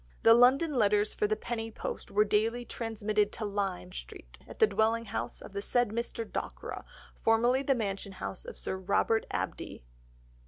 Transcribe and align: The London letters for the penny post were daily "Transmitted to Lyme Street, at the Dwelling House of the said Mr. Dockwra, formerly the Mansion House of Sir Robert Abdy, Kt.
The 0.23 0.33
London 0.33 0.73
letters 0.73 1.13
for 1.13 1.27
the 1.27 1.35
penny 1.35 1.69
post 1.69 2.09
were 2.09 2.25
daily 2.25 2.65
"Transmitted 2.65 3.31
to 3.33 3.45
Lyme 3.45 3.91
Street, 3.91 4.39
at 4.47 4.57
the 4.57 4.65
Dwelling 4.65 5.05
House 5.05 5.41
of 5.43 5.53
the 5.53 5.61
said 5.61 5.89
Mr. 5.89 6.25
Dockwra, 6.25 6.83
formerly 7.13 7.61
the 7.61 7.75
Mansion 7.75 8.13
House 8.13 8.43
of 8.43 8.57
Sir 8.57 8.77
Robert 8.77 9.27
Abdy, 9.29 9.83
Kt. 9.85 9.87